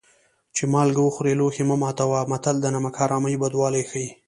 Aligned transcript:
چې 0.55 0.63
مالګه 0.73 1.01
وخورې 1.03 1.37
لوښی 1.39 1.63
مه 1.69 1.75
ماتوه 1.83 2.19
متل 2.31 2.55
د 2.61 2.65
نمک 2.75 2.93
حرامۍ 3.01 3.35
بدوالی 3.41 3.83
ښيي 3.89 4.09